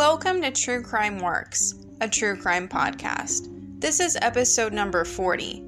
Welcome 0.00 0.40
to 0.40 0.50
True 0.50 0.82
Crime 0.82 1.18
Works, 1.18 1.74
a 2.00 2.08
true 2.08 2.34
crime 2.34 2.68
podcast. 2.68 3.48
This 3.82 4.00
is 4.00 4.16
episode 4.22 4.72
number 4.72 5.04
40 5.04 5.62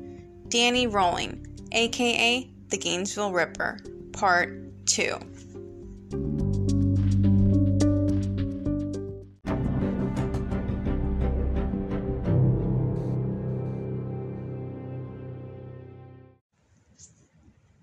Danny 0.49 0.87
Rolling, 0.87 1.47
aka 1.73 2.51
The 2.69 2.79
Gainesville 2.79 3.33
Ripper, 3.33 3.79
Part 4.15 4.87
2. 4.87 5.19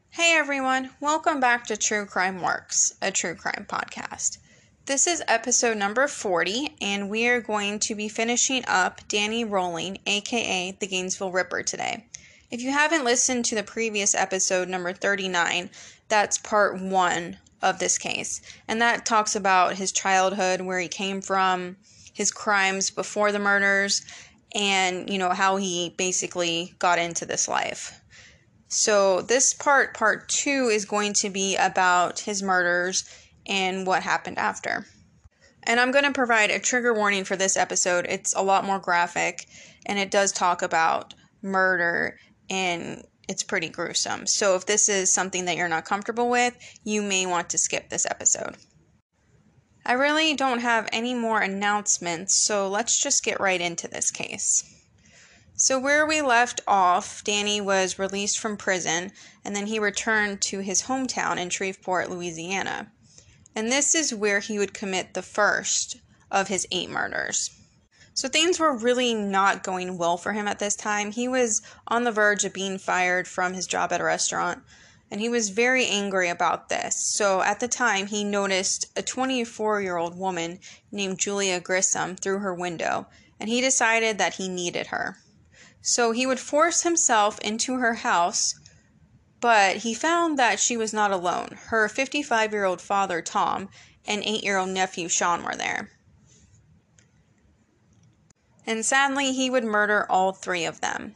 Hey 0.10 0.36
everyone, 0.36 0.90
welcome 1.00 1.40
back 1.40 1.68
to 1.68 1.78
True 1.78 2.08
Crime 2.08 2.42
Works, 2.42 2.96
a 3.04 3.12
true 3.12 3.36
crime 3.36 3.68
podcast. 3.70 4.40
This 4.90 5.06
is 5.06 5.22
episode 5.28 5.78
number 5.78 6.08
40, 6.08 6.78
and 6.82 7.12
we 7.12 7.28
are 7.28 7.42
going 7.42 7.78
to 7.78 7.94
be 7.94 8.10
finishing 8.10 8.64
up 8.68 9.08
Danny 9.08 9.46
Rolling, 9.46 10.00
aka 10.08 10.76
the 10.80 10.88
Gainesville 10.88 11.32
Ripper, 11.32 11.62
today. 11.62 12.06
If 12.50 12.64
you 12.64 12.72
haven't 12.72 13.04
listened 13.04 13.46
to 13.46 13.56
the 13.56 13.62
previous 13.62 14.16
episode, 14.16 14.68
number 14.68 14.92
39, 14.92 15.70
that's 16.08 16.40
part 16.40 16.82
one 16.82 17.38
of 17.62 17.78
this 17.78 18.00
case. 18.00 18.42
And 18.68 18.82
that 18.82 19.06
talks 19.06 19.36
about 19.36 19.76
his 19.76 19.92
childhood, 19.92 20.62
where 20.62 20.80
he 20.80 20.88
came 20.88 21.22
from, 21.22 21.78
his 22.12 22.32
crimes 22.32 22.90
before 22.90 23.32
the 23.32 23.38
murders, 23.38 24.02
and, 24.56 25.08
you 25.08 25.20
know, 25.20 25.30
how 25.30 25.58
he 25.58 25.94
basically 26.00 26.74
got 26.80 26.98
into 26.98 27.28
this 27.28 27.48
life. 27.48 28.02
So, 28.70 29.22
this 29.22 29.54
part, 29.54 29.96
part 29.96 30.30
two, 30.30 30.70
is 30.72 30.86
going 30.86 31.14
to 31.14 31.30
be 31.30 31.56
about 31.58 32.22
his 32.22 32.42
murders 32.42 33.04
and 33.50 33.86
what 33.86 34.04
happened 34.04 34.38
after. 34.38 34.86
And 35.64 35.80
I'm 35.80 35.92
going 35.92 36.06
to 36.06 36.12
provide 36.12 36.52
a 36.52 36.60
trigger 36.60 36.94
warning 36.94 37.26
for 37.26 37.36
this 37.36 37.58
episode. 37.58 38.06
It's 38.08 38.34
a 38.36 38.44
lot 38.44 38.64
more 38.64 38.80
graphic 38.80 39.48
and 39.86 40.00
it 40.00 40.12
does 40.12 40.32
talk 40.32 40.62
about 40.62 41.14
murder 41.42 42.18
and 42.50 43.04
it's 43.28 43.44
pretty 43.44 43.70
gruesome. 43.70 44.26
So 44.28 44.56
if 44.56 44.66
this 44.66 44.88
is 44.88 45.14
something 45.14 45.46
that 45.46 45.58
you're 45.58 45.68
not 45.68 45.86
comfortable 45.86 46.30
with, 46.30 46.56
you 46.84 47.02
may 47.02 47.26
want 47.26 47.50
to 47.50 47.58
skip 47.58 47.90
this 47.90 48.06
episode. 48.06 48.56
I 49.86 49.94
really 49.94 50.36
don't 50.36 50.60
have 50.60 50.88
any 50.92 51.16
more 51.16 51.42
announcements, 51.42 52.36
so 52.36 52.70
let's 52.70 53.02
just 53.02 53.24
get 53.24 53.40
right 53.40 53.60
into 53.60 53.88
this 53.88 54.12
case. 54.12 54.64
So, 55.56 55.80
where 55.80 56.06
we 56.06 56.22
left 56.22 56.62
off, 56.68 57.24
Danny 57.24 57.60
was 57.60 58.00
released 58.00 58.40
from 58.40 58.56
prison 58.56 59.12
and 59.44 59.56
then 59.56 59.68
he 59.68 59.80
returned 59.80 60.42
to 60.44 60.60
his 60.60 60.84
hometown 60.84 61.38
in 61.38 61.50
Shreveport, 61.50 62.10
Louisiana 62.10 62.92
and 63.60 63.70
this 63.70 63.94
is 63.94 64.14
where 64.14 64.40
he 64.40 64.58
would 64.58 64.74
commit 64.74 65.14
the 65.14 65.22
first 65.22 65.98
of 66.32 66.48
his 66.48 66.66
eight 66.72 66.90
murders. 66.90 67.50
So 68.14 68.30
things 68.30 68.58
were 68.58 68.74
really 68.74 69.14
not 69.14 69.64
going 69.64 69.98
well 69.98 70.16
for 70.16 70.32
him 70.32 70.48
at 70.48 70.60
this 70.60 70.78
time. 70.78 71.12
He 71.12 71.28
was 71.28 71.62
on 71.86 72.06
the 72.06 72.12
verge 72.14 72.46
of 72.46 72.54
being 72.54 72.78
fired 72.78 73.28
from 73.28 73.54
his 73.54 73.68
job 73.68 73.92
at 73.92 74.00
a 74.00 74.06
restaurant, 74.06 74.64
and 75.12 75.20
he 75.20 75.28
was 75.28 75.50
very 75.50 75.86
angry 75.86 76.30
about 76.30 76.70
this. 76.70 76.96
So 76.96 77.42
at 77.42 77.60
the 77.60 77.68
time, 77.68 78.08
he 78.08 78.24
noticed 78.24 78.86
a 78.96 79.02
24 79.02 79.82
year 79.82 79.98
old 79.98 80.18
woman 80.18 80.62
named 80.90 81.20
Julia 81.20 81.60
Grissom 81.60 82.16
through 82.16 82.40
her 82.40 82.56
window, 82.56 83.08
and 83.42 83.50
he 83.50 83.60
decided 83.60 84.18
that 84.20 84.36
he 84.36 84.48
needed 84.48 84.88
her. 84.88 85.18
So 85.82 86.14
he 86.14 86.26
would 86.26 86.40
force 86.40 86.84
himself 86.84 87.38
into 87.40 87.76
her 87.76 87.96
house 87.96 88.56
but 89.42 89.78
he 89.78 89.94
found 89.94 90.38
that 90.38 90.60
she 90.60 90.76
was 90.76 90.94
not 90.94 91.12
alone. 91.12 91.58
Her 91.68 91.88
55 91.88 92.52
year 92.52 92.66
old 92.66 92.82
father, 92.82 93.22
Tom, 93.22 93.70
and 94.06 94.24
8 94.24 94.44
year 94.44 94.58
old 94.58 94.70
nephew, 94.70 95.08
Sean, 95.08 95.44
were 95.44 95.56
there. 95.56 95.92
And 98.66 98.86
sadly, 98.86 99.34
he 99.34 99.50
would 99.50 99.64
murder 99.64 100.06
all 100.10 100.32
three 100.32 100.66
of 100.66 100.82
them. 100.82 101.16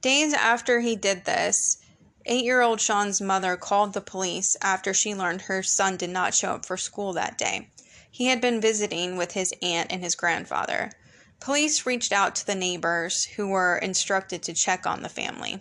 Days 0.00 0.32
after 0.32 0.80
he 0.80 0.96
did 0.96 1.24
this, 1.24 1.78
8 2.26 2.44
year 2.44 2.60
old 2.60 2.80
Sean's 2.80 3.20
mother 3.20 3.56
called 3.56 3.92
the 3.92 4.00
police 4.00 4.56
after 4.62 4.92
she 4.92 5.14
learned 5.14 5.42
her 5.42 5.62
son 5.62 5.96
did 5.96 6.10
not 6.10 6.34
show 6.34 6.52
up 6.52 6.66
for 6.66 6.76
school 6.76 7.12
that 7.14 7.38
day. 7.38 7.70
He 8.10 8.26
had 8.26 8.40
been 8.40 8.60
visiting 8.60 9.16
with 9.16 9.32
his 9.32 9.54
aunt 9.62 9.90
and 9.90 10.02
his 10.02 10.14
grandfather. 10.14 10.92
Police 11.38 11.86
reached 11.86 12.12
out 12.12 12.34
to 12.36 12.46
the 12.46 12.54
neighbors 12.54 13.24
who 13.24 13.48
were 13.48 13.78
instructed 13.78 14.42
to 14.42 14.52
check 14.52 14.86
on 14.86 15.02
the 15.02 15.08
family. 15.08 15.60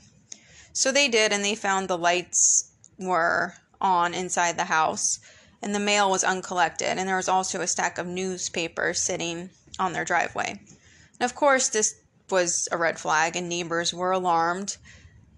So 0.79 0.94
they 0.94 1.09
did, 1.09 1.34
and 1.34 1.44
they 1.44 1.56
found 1.56 1.90
the 1.90 1.97
lights 1.97 2.72
were 2.97 3.56
on 3.81 4.13
inside 4.13 4.56
the 4.56 4.72
house, 4.72 5.19
and 5.62 5.75
the 5.75 5.78
mail 5.78 6.09
was 6.09 6.23
uncollected, 6.23 6.97
and 6.97 7.06
there 7.06 7.17
was 7.17 7.28
also 7.28 7.59
a 7.59 7.67
stack 7.67 7.97
of 7.97 8.07
newspapers 8.07 9.01
sitting 9.01 9.50
on 9.78 9.91
their 9.91 10.06
driveway. 10.06 10.51
And 10.51 11.29
of 11.29 11.35
course, 11.35 11.68
this 11.68 11.95
was 12.29 12.69
a 12.72 12.78
red 12.78 12.97
flag, 12.97 13.35
and 13.35 13.50
neighbors 13.50 13.94
were 13.94 14.13
alarmed, 14.13 14.78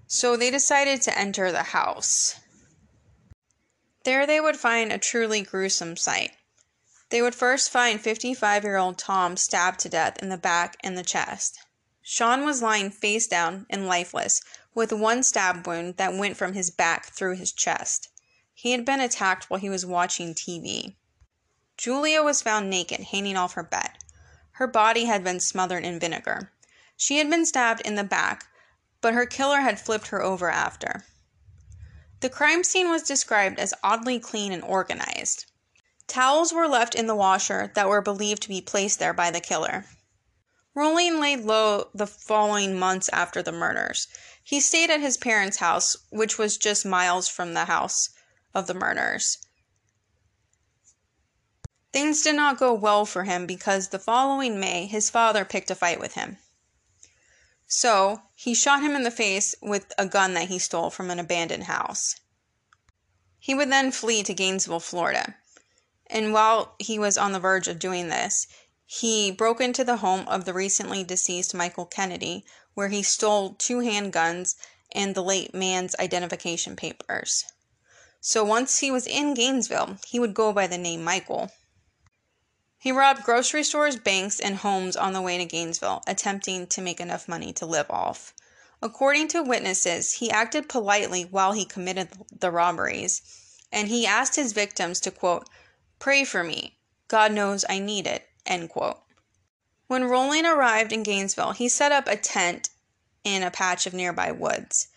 so 0.05 0.37
they 0.37 0.51
decided 0.51 1.01
to 1.01 1.17
enter 1.17 1.51
the 1.51 1.73
house. 1.73 2.35
There 4.03 4.27
they 4.27 4.39
would 4.39 4.57
find 4.57 4.93
a 4.93 4.99
truly 4.99 5.41
gruesome 5.41 5.97
sight. 5.97 6.33
They 7.09 7.23
would 7.23 7.33
first 7.33 7.71
find 7.71 7.99
55 7.99 8.63
year 8.63 8.77
old 8.77 8.99
Tom 8.99 9.35
stabbed 9.37 9.79
to 9.79 9.89
death 9.89 10.21
in 10.21 10.29
the 10.29 10.37
back 10.37 10.77
and 10.83 10.95
the 10.95 11.03
chest. 11.03 11.57
Sean 12.03 12.45
was 12.45 12.61
lying 12.61 12.91
face 12.91 13.25
down 13.25 13.65
and 13.71 13.87
lifeless, 13.87 14.41
with 14.73 14.93
one 14.93 15.23
stab 15.23 15.67
wound 15.67 15.97
that 15.97 16.13
went 16.13 16.37
from 16.37 16.53
his 16.53 16.69
back 16.69 17.07
through 17.07 17.35
his 17.35 17.51
chest. 17.51 18.09
He 18.53 18.71
had 18.71 18.85
been 18.85 18.99
attacked 18.99 19.49
while 19.49 19.59
he 19.59 19.69
was 19.69 19.85
watching 19.85 20.33
TV. 20.33 20.95
Julia 21.77 22.21
was 22.21 22.41
found 22.41 22.69
naked, 22.69 23.01
hanging 23.01 23.35
off 23.35 23.53
her 23.53 23.63
bed. 23.63 23.91
Her 24.51 24.67
body 24.67 25.05
had 25.05 25.23
been 25.23 25.39
smothered 25.39 25.83
in 25.83 25.99
vinegar. 25.99 26.51
She 26.95 27.17
had 27.17 27.29
been 27.29 27.45
stabbed 27.45 27.81
in 27.81 27.95
the 27.95 28.03
back, 28.03 28.45
but 29.01 29.15
her 29.15 29.25
killer 29.25 29.61
had 29.61 29.79
flipped 29.79 30.07
her 30.07 30.21
over 30.21 30.51
after. 30.51 31.05
The 32.19 32.29
crime 32.29 32.63
scene 32.63 32.91
was 32.91 33.01
described 33.01 33.57
as 33.57 33.73
oddly 33.83 34.19
clean 34.19 34.51
and 34.51 34.63
organized. 34.63 35.51
Towels 36.05 36.53
were 36.53 36.67
left 36.67 36.93
in 36.93 37.07
the 37.07 37.15
washer 37.15 37.71
that 37.73 37.89
were 37.89 38.01
believed 38.01 38.43
to 38.43 38.49
be 38.49 38.61
placed 38.61 38.99
there 38.99 39.13
by 39.13 39.31
the 39.31 39.39
killer. 39.39 39.85
Rolling 40.75 41.19
laid 41.19 41.39
low 41.39 41.89
the 41.95 42.05
following 42.05 42.77
months 42.77 43.09
after 43.11 43.41
the 43.41 43.51
murders. 43.51 44.07
He 44.51 44.59
stayed 44.59 44.89
at 44.89 44.99
his 44.99 45.15
parents' 45.15 45.59
house, 45.59 45.95
which 46.09 46.37
was 46.37 46.57
just 46.57 46.85
miles 46.85 47.29
from 47.29 47.53
the 47.53 47.71
house 47.71 48.09
of 48.53 48.67
the 48.67 48.73
murderers. 48.73 49.37
Things 51.93 52.21
did 52.21 52.35
not 52.35 52.59
go 52.59 52.73
well 52.73 53.05
for 53.05 53.23
him 53.23 53.45
because 53.45 53.87
the 53.87 53.97
following 53.97 54.59
May 54.59 54.87
his 54.87 55.09
father 55.09 55.45
picked 55.45 55.71
a 55.71 55.75
fight 55.75 56.01
with 56.01 56.15
him. 56.15 56.37
So 57.65 58.23
he 58.35 58.53
shot 58.53 58.81
him 58.81 58.93
in 58.93 59.03
the 59.03 59.09
face 59.09 59.55
with 59.61 59.93
a 59.97 60.05
gun 60.05 60.33
that 60.33 60.49
he 60.49 60.59
stole 60.59 60.89
from 60.89 61.09
an 61.09 61.19
abandoned 61.19 61.63
house. 61.63 62.17
He 63.39 63.55
would 63.55 63.71
then 63.71 63.89
flee 63.93 64.21
to 64.21 64.33
Gainesville, 64.33 64.81
Florida. 64.81 65.37
And 66.07 66.33
while 66.33 66.75
he 66.77 66.99
was 66.99 67.17
on 67.17 67.31
the 67.31 67.39
verge 67.39 67.69
of 67.69 67.79
doing 67.79 68.09
this, 68.09 68.47
he 68.85 69.31
broke 69.31 69.61
into 69.61 69.85
the 69.85 70.03
home 70.03 70.27
of 70.27 70.43
the 70.43 70.53
recently 70.53 71.05
deceased 71.05 71.53
Michael 71.53 71.85
Kennedy, 71.85 72.43
where 72.73 72.89
he 72.89 73.03
stole 73.03 73.53
two 73.53 73.77
handguns 73.79 74.55
and 74.93 75.15
the 75.15 75.23
late 75.23 75.53
man's 75.53 75.95
identification 75.99 76.75
papers. 76.75 77.45
So 78.19 78.43
once 78.43 78.79
he 78.79 78.91
was 78.91 79.07
in 79.07 79.33
Gainesville, 79.33 79.97
he 80.07 80.19
would 80.19 80.33
go 80.33 80.53
by 80.53 80.67
the 80.67 80.77
name 80.77 81.03
Michael. 81.03 81.51
He 82.77 82.91
robbed 82.91 83.23
grocery 83.23 83.63
stores, 83.63 83.95
banks, 83.95 84.39
and 84.39 84.57
homes 84.57 84.95
on 84.95 85.13
the 85.13 85.21
way 85.21 85.37
to 85.37 85.45
Gainesville, 85.45 86.01
attempting 86.07 86.67
to 86.67 86.81
make 86.81 86.99
enough 86.99 87.27
money 87.27 87.53
to 87.53 87.65
live 87.65 87.89
off. 87.89 88.33
According 88.81 89.27
to 89.29 89.43
witnesses, 89.43 90.13
he 90.13 90.31
acted 90.31 90.67
politely 90.67 91.23
while 91.23 91.51
he 91.51 91.65
committed 91.65 92.09
the 92.31 92.51
robberies, 92.51 93.21
and 93.71 93.87
he 93.87 94.07
asked 94.07 94.35
his 94.35 94.53
victims 94.53 94.99
to, 95.01 95.11
quote, 95.11 95.47
pray 95.99 96.23
for 96.23 96.43
me. 96.43 96.77
God 97.07 97.31
knows 97.31 97.63
I 97.69 97.79
need 97.79 98.07
it, 98.07 98.27
End 98.45 98.69
quote. 98.69 98.99
When 99.91 100.05
Rolling 100.05 100.45
arrived 100.45 100.93
in 100.93 101.03
Gainesville, 101.03 101.51
he 101.51 101.67
set 101.67 101.91
up 101.91 102.07
a 102.07 102.15
tent 102.15 102.69
in 103.25 103.43
a 103.43 103.51
patch 103.51 103.85
of 103.85 103.93
nearby 103.93 104.31
woods. 104.31 104.87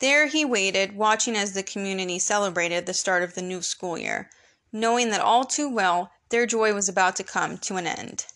There 0.00 0.26
he 0.26 0.44
waited, 0.44 0.96
watching 0.96 1.36
as 1.36 1.52
the 1.52 1.62
community 1.62 2.18
celebrated 2.18 2.84
the 2.84 2.94
start 2.94 3.22
of 3.22 3.36
the 3.36 3.42
new 3.42 3.62
school 3.62 3.96
year, 3.96 4.28
knowing 4.72 5.10
that 5.10 5.20
all 5.20 5.44
too 5.44 5.68
well 5.68 6.10
their 6.30 6.46
joy 6.46 6.74
was 6.74 6.88
about 6.88 7.14
to 7.14 7.22
come 7.22 7.58
to 7.58 7.76
an 7.76 7.86
end. 7.86 8.26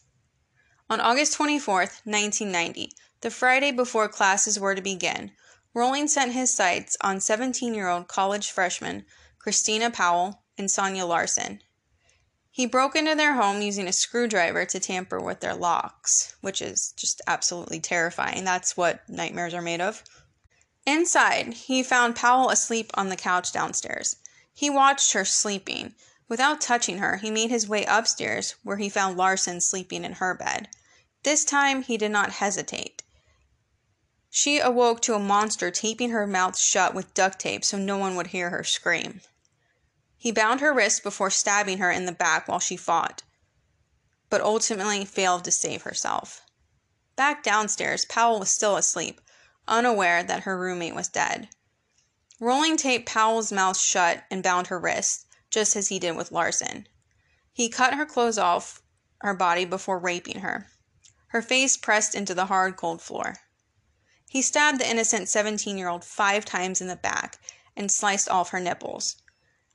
On 0.89 1.01
August 1.01 1.37
24th, 1.37 2.07
1990, 2.07 2.93
the 3.23 3.31
Friday 3.33 3.73
before 3.73 4.07
classes 4.07 4.57
were 4.57 4.77
to 4.77 4.81
begin, 4.81 5.33
Rolling 5.75 6.07
set 6.07 6.31
his 6.31 6.55
sights 6.55 6.97
on 7.01 7.19
17 7.19 7.75
year 7.75 7.89
old 7.89 8.07
college 8.07 8.53
freshmen 8.53 9.05
Christina 9.41 9.91
Powell 9.91 10.45
and 10.57 10.69
Sonja 10.69 11.09
Larson, 11.09 11.61
he 12.59 12.67
broke 12.67 12.97
into 12.97 13.15
their 13.15 13.35
home 13.35 13.63
using 13.63 13.87
a 13.87 13.93
screwdriver 13.93 14.65
to 14.65 14.81
tamper 14.81 15.21
with 15.21 15.39
their 15.39 15.55
locks, 15.55 16.35
which 16.41 16.61
is 16.61 16.93
just 16.97 17.23
absolutely 17.29 17.79
terrifying. 17.79 18.43
That's 18.43 18.77
what 18.77 19.09
nightmares 19.09 19.55
are 19.55 19.63
made 19.63 19.81
of. 19.81 20.03
Inside, 20.85 21.55
he 21.55 21.85
found 21.85 22.17
Powell 22.17 22.51
asleep 22.51 22.91
on 22.95 23.11
the 23.11 23.17
couch 23.17 23.53
downstairs. 23.53 24.17
He 24.53 24.69
watched 24.69 25.13
her 25.13 25.25
sleeping, 25.25 25.95
Without 26.29 26.61
touching 26.61 26.99
her, 26.99 27.19
he 27.19 27.31
made 27.31 27.51
his 27.51 27.69
way 27.69 27.85
upstairs 27.85 28.57
where 28.65 28.79
he 28.79 28.89
found 28.89 29.17
Larson 29.17 29.61
sleeping 29.61 30.05
in 30.05 30.15
her 30.15 30.35
bed. 30.35 30.69
This 31.23 31.45
time 31.45 31.83
he 31.83 31.97
did 31.97 32.11
not 32.11 32.33
hesitate. 32.33 33.05
She 34.31 34.59
awoke 34.59 35.01
to 35.03 35.15
a 35.15 35.21
monster 35.21 35.71
taping 35.71 36.11
her 36.11 36.27
mouth 36.27 36.59
shut 36.59 36.93
with 36.93 37.15
duct 37.15 37.39
tape 37.39 37.65
so 37.65 37.79
no 37.79 37.99
one 37.99 38.17
would 38.17 38.27
hear 38.27 38.51
her 38.51 38.65
scream. 38.65 39.21
He 40.21 40.33
bound 40.33 40.61
her 40.61 40.75
wrists 40.75 40.99
before 40.99 41.31
stabbing 41.31 41.79
her 41.79 41.93
in 41.93 42.05
the 42.05 42.13
back 42.13 42.49
while 42.49 42.59
she 42.59 42.77
fought, 42.77 43.23
but 44.29 44.41
ultimately 44.41 45.05
failed 45.05 45.45
to 45.45 45.53
save 45.53 45.83
herself. 45.83 46.43
Back 47.15 47.45
downstairs, 47.45 48.05
Powell 48.05 48.41
was 48.41 48.51
still 48.51 48.77
asleep, 48.77 49.21
unaware 49.69 50.25
that 50.25 50.43
her 50.43 50.59
roommate 50.59 50.97
was 50.97 51.07
dead. 51.09 51.51
Rolling 52.41 52.77
taped 52.77 53.09
Powell's 53.09 53.53
mouth 53.53 53.79
shut 53.79 54.25
and 54.29 54.43
bound 54.43 54.67
her 54.67 54.79
wrists, 54.81 55.27
just 55.51 55.77
as 55.77 55.87
he 55.87 56.01
did 56.01 56.17
with 56.17 56.33
Larson. 56.33 56.89
He 57.53 57.69
cut 57.69 57.95
her 57.95 58.05
clothes 58.05 58.39
off 58.39 58.83
her 59.21 59.35
body 59.35 59.65
before 59.65 60.01
raping 60.01 60.41
her, 60.41 60.69
her 61.29 61.43
face 61.43 61.77
pressed 61.77 62.17
into 62.17 62.35
the 62.35 62.47
hard, 62.47 62.77
cold 62.77 63.01
floor. 63.01 63.37
He 64.29 64.43
stabbed 64.43 64.81
the 64.81 64.91
innocent 64.91 65.29
17 65.29 65.79
year 65.79 65.89
old 65.89 66.05
five 66.05 66.45
times 66.45 66.81
in 66.81 66.89
the 66.89 66.97
back 66.97 67.39
and 67.77 67.91
sliced 67.91 68.29
off 68.29 68.51
her 68.51 68.61
nipples. 68.61 69.17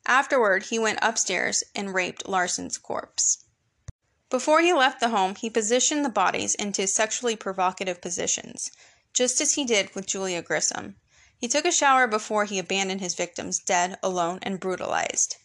Afterward, 0.05 0.63
he 0.63 0.77
went 0.77 1.00
upstairs 1.01 1.63
and 1.73 1.94
raped 1.94 2.27
Larson's 2.27 2.77
corpse. 2.77 3.45
Before 4.29 4.61
he 4.61 4.73
left 4.73 5.00
the 5.00 5.09
home, 5.09 5.35
he 5.35 5.50
positioned 5.50 6.03
the 6.03 6.09
bodies 6.09 6.55
into 6.55 6.88
sexually 6.88 7.35
provocative 7.35 8.01
positions, 8.01 8.71
just 9.13 9.39
as 9.39 9.53
he 9.53 9.63
did 9.63 9.94
with 9.95 10.07
Julia 10.07 10.41
Grissom. 10.41 10.97
He 11.38 11.47
took 11.47 11.65
a 11.65 11.71
shower 11.71 12.07
before 12.07 12.45
he 12.45 12.59
abandoned 12.59 13.00
his 13.00 13.13
victims 13.13 13.59
dead, 13.59 13.97
alone, 14.01 14.39
and 14.41 14.59
brutalized. 14.59 15.38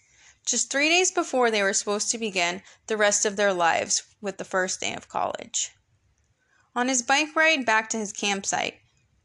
Just 0.46 0.70
three 0.70 0.88
days 0.88 1.11
before 1.11 1.50
they 1.50 1.62
were 1.62 1.75
supposed 1.75 2.11
to 2.11 2.19
begin 2.19 2.62
the 2.87 2.96
rest 2.96 3.26
of 3.26 3.37
their 3.37 3.52
lives 3.52 4.04
with 4.20 4.38
the 4.38 4.44
first 4.44 4.81
day 4.81 4.94
of 4.94 5.08
college. 5.08 5.72
On 6.75 6.88
his 6.88 7.02
bike 7.02 7.37
ride 7.37 7.66
back 7.66 7.90
to 7.90 7.99
his 7.99 8.12
campsite, 8.12 8.81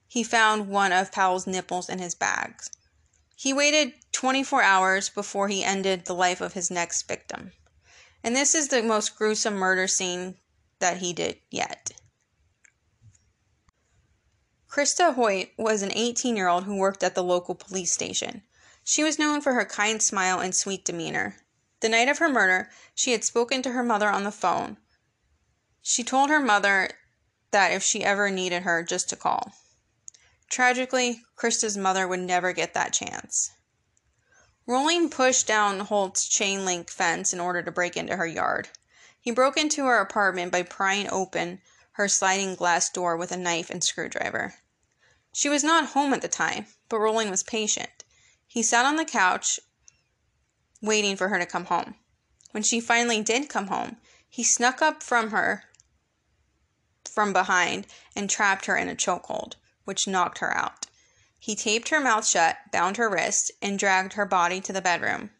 he 0.07 0.23
found 0.23 0.67
one 0.67 0.91
of 0.91 1.11
Powell's 1.11 1.47
nipples 1.47 1.89
in 1.89 1.99
his 1.99 2.13
bags. 2.13 2.69
He 3.43 3.51
waited 3.51 3.91
24 4.13 4.63
hours 4.63 5.09
before 5.09 5.49
he 5.49 5.65
ended 5.65 6.05
the 6.05 6.15
life 6.15 6.39
of 6.39 6.53
his 6.53 6.71
next 6.71 7.09
victim. 7.09 7.51
And 8.23 8.33
this 8.33 8.55
is 8.55 8.69
the 8.69 8.81
most 8.81 9.17
gruesome 9.17 9.55
murder 9.55 9.85
scene 9.85 10.37
that 10.79 10.99
he 10.99 11.11
did 11.11 11.41
yet. 11.49 11.91
Christa 14.69 15.15
Hoyt 15.15 15.49
was 15.57 15.81
an 15.81 15.91
18 15.91 16.37
year 16.37 16.47
old 16.47 16.63
who 16.63 16.77
worked 16.77 17.03
at 17.03 17.15
the 17.15 17.21
local 17.21 17.53
police 17.53 17.91
station. 17.91 18.43
She 18.85 19.03
was 19.03 19.19
known 19.19 19.41
for 19.41 19.55
her 19.55 19.65
kind 19.65 20.01
smile 20.01 20.39
and 20.39 20.55
sweet 20.55 20.85
demeanor. 20.85 21.35
The 21.81 21.89
night 21.89 22.07
of 22.07 22.19
her 22.19 22.29
murder, 22.29 22.69
she 22.95 23.11
had 23.11 23.25
spoken 23.25 23.61
to 23.63 23.73
her 23.73 23.83
mother 23.83 24.07
on 24.07 24.23
the 24.23 24.31
phone. 24.31 24.77
She 25.81 26.05
told 26.05 26.29
her 26.29 26.39
mother 26.39 26.91
that 27.51 27.73
if 27.73 27.83
she 27.83 28.05
ever 28.05 28.31
needed 28.31 28.63
her, 28.63 28.83
just 28.83 29.09
to 29.09 29.17
call. 29.17 29.51
Tragically, 30.53 31.23
Christa's 31.35 31.75
mother 31.75 32.07
would 32.07 32.19
never 32.19 32.53
get 32.53 32.75
that 32.75 32.93
chance. 32.93 33.49
Rolling 34.67 35.09
pushed 35.09 35.47
down 35.47 35.79
Hoyt's 35.79 36.27
chain 36.27 36.63
link 36.63 36.91
fence 36.91 37.33
in 37.33 37.39
order 37.39 37.63
to 37.63 37.71
break 37.71 37.97
into 37.97 38.17
her 38.17 38.27
yard. 38.27 38.69
He 39.19 39.31
broke 39.31 39.57
into 39.57 39.85
her 39.85 39.97
apartment 39.97 40.51
by 40.51 40.61
prying 40.61 41.09
open 41.09 41.59
her 41.93 42.07
sliding 42.07 42.53
glass 42.53 42.91
door 42.91 43.17
with 43.17 43.31
a 43.31 43.35
knife 43.35 43.71
and 43.71 43.83
screwdriver. 43.83 44.53
She 45.31 45.49
was 45.49 45.63
not 45.63 45.93
home 45.93 46.13
at 46.13 46.21
the 46.21 46.27
time, 46.27 46.67
but 46.87 46.99
Rolling 46.99 47.31
was 47.31 47.41
patient. 47.41 48.03
He 48.45 48.61
sat 48.61 48.85
on 48.85 48.97
the 48.97 49.05
couch 49.05 49.59
waiting 50.83 51.15
for 51.15 51.29
her 51.29 51.39
to 51.39 51.47
come 51.47 51.65
home. 51.65 51.95
When 52.51 52.61
she 52.61 52.79
finally 52.79 53.23
did 53.23 53.49
come 53.49 53.69
home, 53.69 53.97
he 54.29 54.43
snuck 54.43 54.83
up 54.83 55.01
from 55.01 55.31
her 55.31 55.63
from 57.05 57.33
behind 57.33 57.87
and 58.15 58.29
trapped 58.29 58.67
her 58.67 58.77
in 58.77 58.87
a 58.87 58.95
chokehold 58.95 59.55
which 59.85 60.07
knocked 60.07 60.39
her 60.39 60.55
out. 60.55 60.87
He 61.39 61.55
taped 61.55 61.89
her 61.89 61.99
mouth 61.99 62.25
shut, 62.25 62.57
bound 62.71 62.97
her 62.97 63.09
wrists, 63.09 63.51
and 63.61 63.77
dragged 63.77 64.13
her 64.13 64.25
body 64.25 64.61
to 64.61 64.71
the 64.71 64.81
bedroom. 64.81 65.31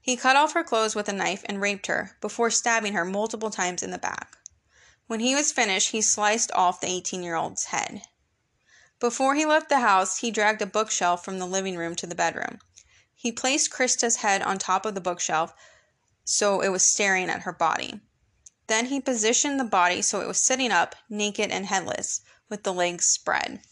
He 0.00 0.16
cut 0.16 0.36
off 0.36 0.52
her 0.52 0.64
clothes 0.64 0.94
with 0.94 1.08
a 1.08 1.12
knife 1.12 1.44
and 1.46 1.60
raped 1.60 1.86
her 1.86 2.16
before 2.20 2.50
stabbing 2.50 2.94
her 2.94 3.04
multiple 3.04 3.50
times 3.50 3.82
in 3.82 3.90
the 3.90 3.98
back. 3.98 4.36
When 5.06 5.20
he 5.20 5.34
was 5.34 5.52
finished, 5.52 5.90
he 5.90 6.02
sliced 6.02 6.52
off 6.52 6.80
the 6.80 6.86
18 6.86 7.22
year 7.22 7.34
old's 7.34 7.66
head. 7.66 8.02
Before 9.00 9.34
he 9.34 9.46
left 9.46 9.68
the 9.68 9.80
house, 9.80 10.18
he 10.18 10.30
dragged 10.30 10.60
a 10.60 10.66
bookshelf 10.66 11.24
from 11.24 11.38
the 11.38 11.46
living 11.46 11.76
room 11.76 11.94
to 11.96 12.06
the 12.06 12.14
bedroom. 12.14 12.58
He 13.14 13.32
placed 13.32 13.70
Christa's 13.70 14.16
head 14.16 14.42
on 14.42 14.58
top 14.58 14.84
of 14.84 14.94
the 14.94 15.00
bookshelf 15.00 15.54
so 16.24 16.60
it 16.60 16.68
was 16.68 16.86
staring 16.86 17.30
at 17.30 17.42
her 17.42 17.52
body. 17.52 18.00
Then 18.66 18.86
he 18.86 19.00
positioned 19.00 19.58
the 19.58 19.64
body 19.64 20.02
so 20.02 20.20
it 20.20 20.28
was 20.28 20.44
sitting 20.44 20.70
up, 20.70 20.94
naked 21.08 21.50
and 21.50 21.64
headless, 21.64 22.20
with 22.50 22.64
the 22.64 22.72
legs 22.72 23.06
spread. 23.06 23.62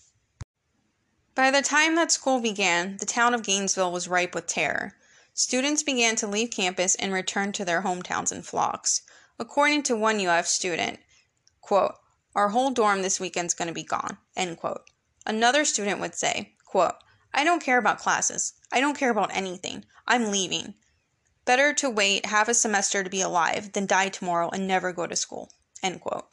By 1.36 1.50
the 1.50 1.60
time 1.60 1.96
that 1.96 2.10
school 2.10 2.40
began, 2.40 2.96
the 2.96 3.04
town 3.04 3.34
of 3.34 3.42
Gainesville 3.42 3.92
was 3.92 4.08
ripe 4.08 4.34
with 4.34 4.46
terror. 4.46 4.94
Students 5.34 5.82
began 5.82 6.16
to 6.16 6.26
leave 6.26 6.50
campus 6.50 6.94
and 6.94 7.12
return 7.12 7.52
to 7.52 7.64
their 7.64 7.82
hometowns 7.82 8.32
in 8.32 8.40
flocks. 8.40 9.02
According 9.38 9.82
to 9.82 9.96
one 9.96 10.18
UF 10.26 10.46
student, 10.46 10.98
quote, 11.60 11.96
our 12.34 12.48
whole 12.48 12.70
dorm 12.70 13.02
this 13.02 13.20
weekend's 13.20 13.52
going 13.52 13.68
to 13.68 13.74
be 13.74 13.82
gone, 13.82 14.16
end 14.34 14.56
quote. 14.56 14.88
Another 15.26 15.66
student 15.66 16.00
would 16.00 16.14
say, 16.14 16.54
quote, 16.64 16.94
I 17.34 17.44
don't 17.44 17.62
care 17.62 17.76
about 17.76 17.98
classes. 17.98 18.54
I 18.72 18.80
don't 18.80 18.96
care 18.96 19.10
about 19.10 19.36
anything. 19.36 19.84
I'm 20.06 20.30
leaving. 20.30 20.72
Better 21.44 21.74
to 21.74 21.90
wait 21.90 22.24
half 22.24 22.48
a 22.48 22.54
semester 22.54 23.04
to 23.04 23.10
be 23.10 23.20
alive 23.20 23.74
than 23.74 23.84
die 23.84 24.08
tomorrow 24.08 24.48
and 24.48 24.66
never 24.66 24.90
go 24.90 25.06
to 25.06 25.14
school. 25.14 25.52
End 25.82 26.00
quote. 26.00 26.28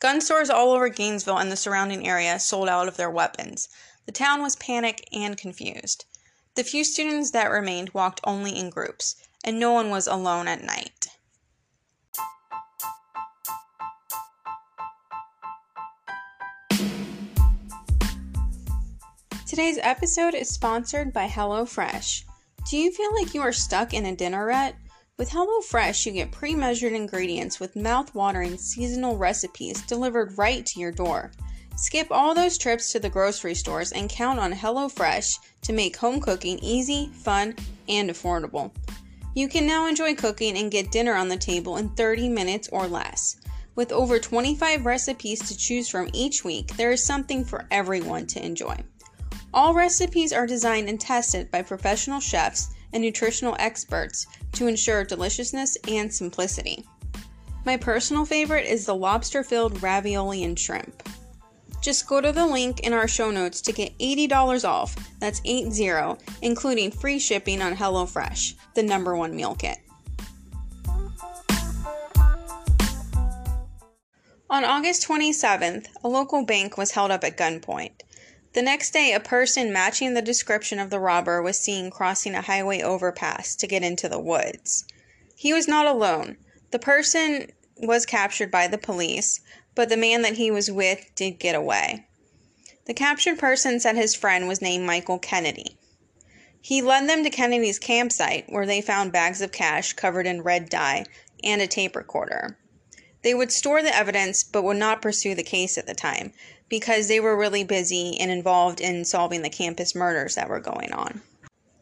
Gun 0.00 0.22
stores 0.22 0.48
all 0.48 0.72
over 0.72 0.88
Gainesville 0.88 1.36
and 1.36 1.52
the 1.52 1.56
surrounding 1.56 2.08
area 2.08 2.38
sold 2.40 2.70
out 2.70 2.88
of 2.88 2.96
their 2.96 3.10
weapons. 3.10 3.68
The 4.06 4.12
town 4.12 4.40
was 4.40 4.56
panicked 4.56 5.04
and 5.12 5.36
confused. 5.36 6.06
The 6.54 6.64
few 6.64 6.84
students 6.84 7.32
that 7.32 7.50
remained 7.50 7.90
walked 7.90 8.22
only 8.24 8.58
in 8.58 8.70
groups, 8.70 9.16
and 9.44 9.60
no 9.60 9.72
one 9.72 9.90
was 9.90 10.06
alone 10.06 10.48
at 10.48 10.64
night. 10.64 11.08
Today's 19.46 19.78
episode 19.82 20.34
is 20.34 20.48
sponsored 20.48 21.12
by 21.12 21.26
HelloFresh. 21.26 22.24
Do 22.70 22.78
you 22.78 22.90
feel 22.90 23.14
like 23.14 23.34
you 23.34 23.42
are 23.42 23.52
stuck 23.52 23.92
in 23.92 24.06
a 24.06 24.16
dinner 24.16 24.46
rut? 24.46 24.74
With 25.20 25.28
HelloFresh, 25.28 26.06
you 26.06 26.12
get 26.12 26.32
pre 26.32 26.54
measured 26.54 26.94
ingredients 26.94 27.60
with 27.60 27.76
mouth 27.76 28.14
watering 28.14 28.56
seasonal 28.56 29.18
recipes 29.18 29.82
delivered 29.82 30.38
right 30.38 30.64
to 30.64 30.80
your 30.80 30.92
door. 30.92 31.30
Skip 31.76 32.06
all 32.10 32.34
those 32.34 32.56
trips 32.56 32.90
to 32.92 32.98
the 32.98 33.10
grocery 33.10 33.54
stores 33.54 33.92
and 33.92 34.08
count 34.08 34.38
on 34.38 34.50
HelloFresh 34.50 35.38
to 35.60 35.74
make 35.74 35.94
home 35.94 36.20
cooking 36.20 36.58
easy, 36.60 37.10
fun, 37.12 37.54
and 37.86 38.08
affordable. 38.08 38.70
You 39.34 39.46
can 39.46 39.66
now 39.66 39.86
enjoy 39.88 40.14
cooking 40.14 40.56
and 40.56 40.70
get 40.70 40.90
dinner 40.90 41.12
on 41.12 41.28
the 41.28 41.36
table 41.36 41.76
in 41.76 41.90
30 41.90 42.30
minutes 42.30 42.70
or 42.72 42.88
less. 42.88 43.36
With 43.74 43.92
over 43.92 44.18
25 44.18 44.86
recipes 44.86 45.46
to 45.48 45.54
choose 45.54 45.90
from 45.90 46.08
each 46.14 46.44
week, 46.44 46.74
there 46.78 46.92
is 46.92 47.04
something 47.04 47.44
for 47.44 47.66
everyone 47.70 48.26
to 48.28 48.42
enjoy. 48.42 48.76
All 49.52 49.74
recipes 49.74 50.32
are 50.32 50.46
designed 50.46 50.88
and 50.88 50.98
tested 50.98 51.50
by 51.50 51.60
professional 51.60 52.20
chefs 52.20 52.70
and 52.92 53.02
nutritional 53.02 53.56
experts 53.58 54.26
to 54.52 54.66
ensure 54.66 55.04
deliciousness 55.04 55.76
and 55.88 56.12
simplicity. 56.12 56.84
My 57.64 57.76
personal 57.76 58.24
favorite 58.24 58.66
is 58.66 58.86
the 58.86 58.94
lobster 58.94 59.42
filled 59.42 59.82
ravioli 59.82 60.44
and 60.44 60.58
shrimp. 60.58 61.02
Just 61.82 62.06
go 62.06 62.20
to 62.20 62.32
the 62.32 62.46
link 62.46 62.80
in 62.80 62.92
our 62.92 63.08
show 63.08 63.30
notes 63.30 63.60
to 63.62 63.72
get 63.72 63.96
$80 63.98 64.68
off. 64.68 64.96
That's 65.18 65.40
80, 65.44 66.18
including 66.42 66.90
free 66.90 67.18
shipping 67.18 67.62
on 67.62 67.74
HelloFresh, 67.74 68.54
the 68.74 68.82
number 68.82 69.16
one 69.16 69.34
meal 69.34 69.54
kit. 69.54 69.78
On 74.50 74.64
August 74.64 75.06
27th, 75.06 75.86
a 76.02 76.08
local 76.08 76.44
bank 76.44 76.76
was 76.76 76.90
held 76.90 77.10
up 77.10 77.22
at 77.24 77.38
gunpoint. 77.38 77.92
The 78.52 78.62
next 78.62 78.92
day, 78.92 79.12
a 79.12 79.20
person 79.20 79.72
matching 79.72 80.14
the 80.14 80.22
description 80.22 80.80
of 80.80 80.90
the 80.90 80.98
robber 80.98 81.40
was 81.40 81.58
seen 81.58 81.90
crossing 81.90 82.34
a 82.34 82.42
highway 82.42 82.82
overpass 82.82 83.54
to 83.56 83.66
get 83.68 83.84
into 83.84 84.08
the 84.08 84.18
woods. 84.18 84.84
He 85.36 85.52
was 85.52 85.68
not 85.68 85.86
alone. 85.86 86.36
The 86.72 86.80
person 86.80 87.52
was 87.76 88.04
captured 88.04 88.50
by 88.50 88.66
the 88.66 88.78
police, 88.78 89.40
but 89.74 89.88
the 89.88 89.96
man 89.96 90.22
that 90.22 90.36
he 90.36 90.50
was 90.50 90.70
with 90.70 91.14
did 91.14 91.38
get 91.38 91.54
away. 91.54 92.06
The 92.86 92.94
captured 92.94 93.38
person 93.38 93.78
said 93.78 93.94
his 93.96 94.16
friend 94.16 94.48
was 94.48 94.60
named 94.60 94.84
Michael 94.84 95.20
Kennedy. 95.20 95.78
He 96.60 96.82
led 96.82 97.08
them 97.08 97.22
to 97.22 97.30
Kennedy's 97.30 97.78
campsite, 97.78 98.46
where 98.48 98.66
they 98.66 98.80
found 98.80 99.12
bags 99.12 99.40
of 99.40 99.52
cash 99.52 99.92
covered 99.92 100.26
in 100.26 100.42
red 100.42 100.68
dye 100.68 101.06
and 101.44 101.62
a 101.62 101.66
tape 101.68 101.94
recorder. 101.94 102.58
They 103.22 103.34
would 103.34 103.52
store 103.52 103.82
the 103.82 103.94
evidence 103.94 104.42
but 104.44 104.62
would 104.62 104.78
not 104.78 105.02
pursue 105.02 105.34
the 105.34 105.42
case 105.42 105.76
at 105.76 105.86
the 105.86 105.94
time 105.94 106.32
because 106.68 107.08
they 107.08 107.20
were 107.20 107.36
really 107.36 107.64
busy 107.64 108.16
and 108.18 108.30
involved 108.30 108.80
in 108.80 109.04
solving 109.04 109.42
the 109.42 109.50
campus 109.50 109.94
murders 109.94 110.36
that 110.36 110.48
were 110.48 110.60
going 110.60 110.92
on. 110.92 111.22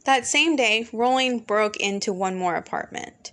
That 0.05 0.27
same 0.27 0.57
day, 0.57 0.89
Rolling 0.93 1.41
broke 1.41 1.77
into 1.77 2.13
one 2.13 2.35
more 2.35 2.57
apartment. 2.57 3.33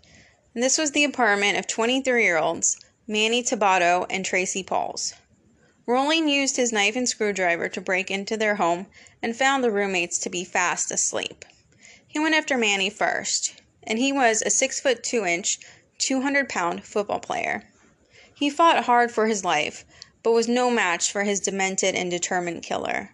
And 0.53 0.62
this 0.62 0.77
was 0.77 0.91
the 0.91 1.03
apartment 1.03 1.57
of 1.57 1.67
23 1.67 2.24
year 2.24 2.38
olds 2.38 2.77
Manny 3.07 3.41
Taboada 3.41 4.05
and 4.09 4.25
Tracy 4.25 4.63
Paules. 4.63 5.13
Rolling 5.88 6.27
used 6.27 6.57
his 6.57 6.71
knife 6.71 6.95
and 6.95 7.07
screwdriver 7.07 7.69
to 7.69 7.81
break 7.81 8.09
into 8.09 8.35
their 8.35 8.55
home 8.55 8.88
and 9.21 9.35
found 9.35 9.63
the 9.63 9.71
roommates 9.71 10.17
to 10.19 10.29
be 10.29 10.43
fast 10.43 10.91
asleep. 10.91 11.45
He 12.07 12.19
went 12.19 12.35
after 12.35 12.57
Manny 12.57 12.89
first, 12.89 13.62
and 13.83 14.00
he 14.00 14.12
was 14.12 14.41
a 14.41 14.50
6 14.50 14.79
foot 14.79 15.03
2 15.03 15.25
inch, 15.25 15.59
200 16.00 16.50
pound 16.50 16.83
football 16.83 17.19
player. 17.19 17.63
He 18.38 18.50
fought 18.50 18.84
hard 18.84 19.13
for 19.13 19.27
his 19.27 19.46
life, 19.46 19.86
but 20.22 20.34
was 20.34 20.48
no 20.48 20.70
match 20.70 21.10
for 21.10 21.24
his 21.24 21.39
demented 21.39 21.96
and 21.96 22.12
determined 22.12 22.63
killer. 22.63 23.12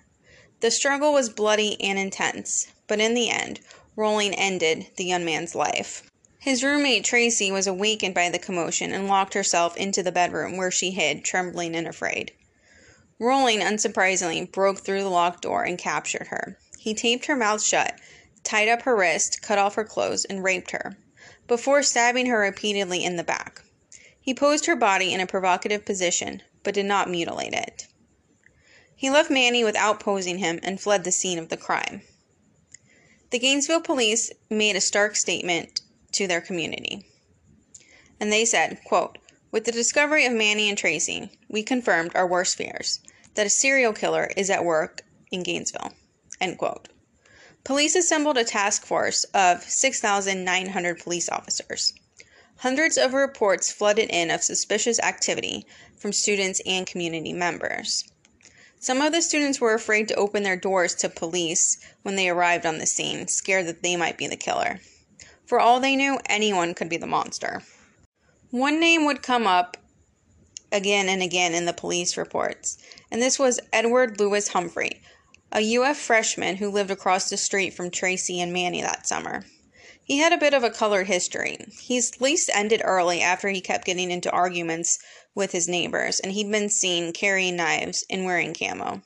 The 0.61 0.71
struggle 0.71 1.13
was 1.13 1.29
bloody 1.29 1.79
and 1.79 1.99
intense, 1.99 2.67
but 2.87 2.99
in 2.99 3.13
the 3.13 3.29
end, 3.29 3.59
Rolling 3.95 4.33
ended 4.33 4.87
the 4.95 5.05
young 5.05 5.23
man's 5.23 5.53
life. 5.53 6.01
His 6.39 6.63
roommate 6.63 7.03
Tracy 7.03 7.51
was 7.51 7.67
awakened 7.67 8.15
by 8.15 8.29
the 8.29 8.39
commotion 8.39 8.91
and 8.93 9.07
locked 9.07 9.35
herself 9.35 9.77
into 9.77 10.01
the 10.01 10.11
bedroom 10.11 10.57
where 10.57 10.71
she 10.71 10.89
hid, 10.89 11.23
trembling 11.23 11.75
and 11.75 11.87
afraid. 11.87 12.31
Rolling, 13.19 13.59
unsurprisingly, 13.59 14.51
broke 14.51 14.79
through 14.79 15.03
the 15.03 15.09
locked 15.09 15.43
door 15.43 15.63
and 15.63 15.77
captured 15.77 16.27
her. 16.29 16.57
He 16.79 16.95
taped 16.95 17.27
her 17.27 17.35
mouth 17.35 17.63
shut, 17.63 17.93
tied 18.43 18.69
up 18.69 18.81
her 18.81 18.95
wrist, 18.95 19.43
cut 19.43 19.59
off 19.59 19.75
her 19.75 19.83
clothes, 19.83 20.25
and 20.25 20.43
raped 20.43 20.71
her, 20.71 20.97
before 21.47 21.83
stabbing 21.83 22.25
her 22.25 22.39
repeatedly 22.39 23.03
in 23.03 23.17
the 23.17 23.23
back. 23.23 23.61
He 24.21 24.35
posed 24.35 24.67
her 24.67 24.75
body 24.75 25.13
in 25.13 25.19
a 25.19 25.25
provocative 25.25 25.83
position, 25.83 26.43
but 26.63 26.75
did 26.75 26.85
not 26.85 27.09
mutilate 27.09 27.53
it. 27.53 27.87
He 28.95 29.09
left 29.09 29.31
Manny 29.31 29.63
without 29.63 29.99
posing 29.99 30.37
him 30.37 30.59
and 30.61 30.79
fled 30.79 31.03
the 31.03 31.11
scene 31.11 31.39
of 31.39 31.49
the 31.49 31.57
crime. 31.57 32.03
The 33.31 33.39
Gainesville 33.39 33.81
police 33.81 34.31
made 34.47 34.75
a 34.75 34.81
stark 34.81 35.15
statement 35.15 35.81
to 36.11 36.27
their 36.27 36.39
community. 36.39 37.05
And 38.19 38.31
they 38.31 38.45
said, 38.45 38.79
quote, 38.85 39.17
With 39.49 39.65
the 39.65 39.71
discovery 39.71 40.25
of 40.25 40.33
Manny 40.33 40.69
and 40.69 40.77
Tracy, 40.77 41.31
we 41.49 41.63
confirmed 41.63 42.11
our 42.13 42.27
worst 42.27 42.55
fears 42.55 42.99
that 43.33 43.47
a 43.47 43.49
serial 43.49 43.93
killer 43.93 44.29
is 44.37 44.51
at 44.51 44.63
work 44.63 45.01
in 45.31 45.41
Gainesville. 45.41 45.93
End 46.39 46.59
quote. 46.59 46.89
Police 47.63 47.95
assembled 47.95 48.37
a 48.37 48.43
task 48.43 48.85
force 48.85 49.23
of 49.33 49.63
6,900 49.63 50.99
police 50.99 51.29
officers. 51.29 51.93
Hundreds 52.61 52.95
of 52.95 53.15
reports 53.15 53.71
flooded 53.71 54.07
in 54.11 54.29
of 54.29 54.43
suspicious 54.43 54.99
activity 54.99 55.65
from 55.97 56.13
students 56.13 56.61
and 56.63 56.85
community 56.85 57.33
members. 57.33 58.03
Some 58.79 59.01
of 59.01 59.11
the 59.11 59.23
students 59.23 59.59
were 59.59 59.73
afraid 59.73 60.07
to 60.09 60.13
open 60.13 60.43
their 60.43 60.55
doors 60.55 60.93
to 60.95 61.09
police 61.09 61.83
when 62.03 62.15
they 62.15 62.29
arrived 62.29 62.67
on 62.67 62.77
the 62.77 62.85
scene, 62.85 63.27
scared 63.27 63.65
that 63.65 63.81
they 63.81 63.95
might 63.95 64.15
be 64.15 64.27
the 64.27 64.35
killer. 64.35 64.79
For 65.43 65.59
all 65.59 65.79
they 65.79 65.95
knew, 65.95 66.19
anyone 66.27 66.75
could 66.75 66.87
be 66.87 66.97
the 66.97 67.07
monster. 67.07 67.63
One 68.51 68.79
name 68.79 69.05
would 69.05 69.23
come 69.23 69.47
up 69.47 69.77
again 70.71 71.09
and 71.09 71.23
again 71.23 71.55
in 71.55 71.65
the 71.65 71.73
police 71.73 72.15
reports, 72.15 72.77
and 73.09 73.19
this 73.19 73.39
was 73.39 73.59
Edward 73.73 74.19
Lewis 74.19 74.49
Humphrey, 74.49 75.01
a 75.51 75.77
UF 75.77 75.97
freshman 75.97 76.57
who 76.57 76.69
lived 76.69 76.91
across 76.91 77.27
the 77.27 77.37
street 77.37 77.73
from 77.73 77.89
Tracy 77.89 78.39
and 78.39 78.53
Manny 78.53 78.83
that 78.83 79.07
summer. 79.07 79.45
He 80.03 80.17
had 80.17 80.33
a 80.33 80.37
bit 80.37 80.53
of 80.53 80.63
a 80.63 80.69
colored 80.69 81.07
history. 81.07 81.65
His 81.79 82.19
lease 82.19 82.49
ended 82.49 82.81
early 82.83 83.21
after 83.21 83.49
he 83.49 83.61
kept 83.61 83.85
getting 83.85 84.11
into 84.11 84.31
arguments 84.31 84.99
with 85.35 85.51
his 85.51 85.67
neighbors, 85.67 86.19
and 86.19 86.31
he'd 86.31 86.51
been 86.51 86.69
seen 86.69 87.13
carrying 87.13 87.55
knives 87.55 88.03
and 88.09 88.25
wearing 88.25 88.53
camo. 88.53 89.03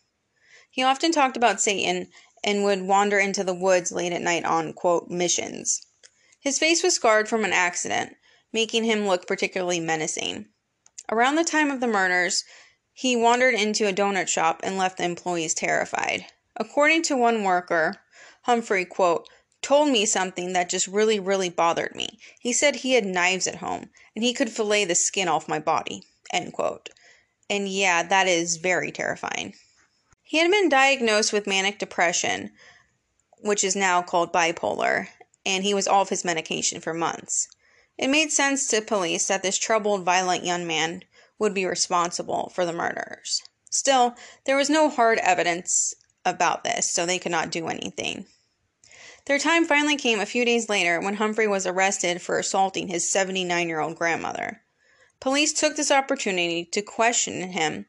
He 0.69 0.83
often 0.83 1.11
talked 1.11 1.37
about 1.37 1.61
Satan 1.61 2.09
and 2.43 2.63
would 2.63 2.81
wander 2.81 3.19
into 3.19 3.43
the 3.43 3.53
woods 3.53 3.91
late 3.91 4.13
at 4.13 4.21
night 4.21 4.45
on, 4.45 4.73
quote, 4.73 5.09
missions. 5.09 5.85
His 6.39 6.59
face 6.59 6.83
was 6.83 6.95
scarred 6.95 7.27
from 7.27 7.43
an 7.43 7.53
accident, 7.53 8.15
making 8.53 8.83
him 8.83 9.07
look 9.07 9.27
particularly 9.27 9.79
menacing. 9.79 10.47
Around 11.11 11.35
the 11.35 11.43
time 11.43 11.71
of 11.71 11.81
the 11.81 11.87
murders, 11.87 12.43
he 12.93 13.15
wandered 13.15 13.53
into 13.53 13.87
a 13.87 13.93
donut 13.93 14.29
shop 14.29 14.61
and 14.63 14.77
left 14.77 14.97
the 14.97 15.03
employees 15.03 15.53
terrified. 15.53 16.25
According 16.55 17.03
to 17.03 17.17
one 17.17 17.43
worker, 17.43 17.95
Humphrey, 18.43 18.85
quote, 18.85 19.27
told 19.65 19.89
me 19.89 20.05
something 20.05 20.53
that 20.53 20.69
just 20.69 20.85
really, 20.85 21.19
really 21.19 21.49
bothered 21.49 21.95
me. 21.95 22.19
He 22.39 22.53
said 22.53 22.75
he 22.75 22.93
had 22.93 23.03
knives 23.03 23.47
at 23.47 23.55
home 23.55 23.89
and 24.15 24.23
he 24.23 24.31
could 24.31 24.51
fillet 24.51 24.85
the 24.85 24.93
skin 24.93 25.27
off 25.27 25.49
my 25.49 25.57
body, 25.57 26.03
end 26.31 26.53
quote. 26.53 26.91
And 27.49 27.67
yeah, 27.67 28.03
that 28.03 28.27
is 28.27 28.57
very 28.57 28.91
terrifying. 28.91 29.55
He 30.21 30.37
had 30.37 30.51
been 30.51 30.69
diagnosed 30.69 31.33
with 31.33 31.47
manic 31.47 31.79
depression, 31.79 32.51
which 33.39 33.63
is 33.63 33.75
now 33.75 34.03
called 34.03 34.31
bipolar, 34.31 35.07
and 35.47 35.63
he 35.63 35.73
was 35.73 35.87
off 35.87 36.09
his 36.09 36.23
medication 36.23 36.79
for 36.79 36.93
months. 36.93 37.47
It 37.97 38.09
made 38.09 38.31
sense 38.31 38.67
to 38.67 38.81
police 38.83 39.27
that 39.29 39.41
this 39.41 39.57
troubled, 39.57 40.05
violent 40.05 40.45
young 40.45 40.67
man 40.67 41.01
would 41.39 41.55
be 41.55 41.65
responsible 41.65 42.51
for 42.53 42.65
the 42.67 42.73
murders. 42.73 43.41
Still, 43.71 44.13
there 44.45 44.57
was 44.57 44.69
no 44.69 44.89
hard 44.89 45.17
evidence 45.23 45.95
about 46.23 46.63
this, 46.63 46.91
so 46.91 47.03
they 47.05 47.17
could 47.17 47.31
not 47.31 47.49
do 47.49 47.67
anything. 47.67 48.27
Their 49.25 49.39
time 49.39 49.65
finally 49.65 49.95
came 49.95 50.19
a 50.19 50.25
few 50.25 50.45
days 50.45 50.69
later 50.69 51.01
when 51.01 51.15
Humphrey 51.15 51.47
was 51.47 51.65
arrested 51.65 52.21
for 52.21 52.37
assaulting 52.37 52.87
his 52.87 53.09
79 53.09 53.67
year 53.67 53.79
old 53.79 53.95
grandmother. 53.95 54.61
Police 55.19 55.53
took 55.53 55.75
this 55.75 55.91
opportunity 55.91 56.65
to 56.65 56.81
question 56.81 57.51
him. 57.51 57.87